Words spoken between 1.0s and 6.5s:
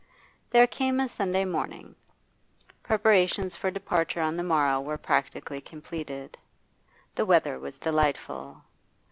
Sunday morning. Preparations for departure on the morrow were practically completed.